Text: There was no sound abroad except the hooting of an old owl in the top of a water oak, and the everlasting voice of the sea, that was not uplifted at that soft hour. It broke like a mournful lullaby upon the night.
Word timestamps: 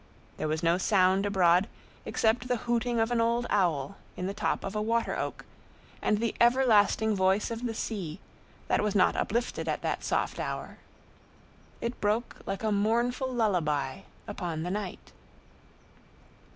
There 0.37 0.47
was 0.47 0.63
no 0.63 0.79
sound 0.79 1.27
abroad 1.27 1.67
except 2.07 2.47
the 2.47 2.55
hooting 2.65 2.99
of 2.99 3.11
an 3.11 3.21
old 3.21 3.45
owl 3.51 3.97
in 4.17 4.25
the 4.25 4.33
top 4.33 4.63
of 4.63 4.75
a 4.75 4.81
water 4.81 5.15
oak, 5.15 5.45
and 6.01 6.17
the 6.17 6.33
everlasting 6.41 7.13
voice 7.15 7.51
of 7.51 7.67
the 7.67 7.75
sea, 7.75 8.19
that 8.67 8.81
was 8.81 8.95
not 8.95 9.15
uplifted 9.15 9.67
at 9.67 9.83
that 9.83 10.03
soft 10.03 10.39
hour. 10.39 10.79
It 11.81 12.01
broke 12.01 12.37
like 12.47 12.63
a 12.63 12.71
mournful 12.71 13.31
lullaby 13.31 13.99
upon 14.27 14.63
the 14.63 14.71
night. 14.71 15.11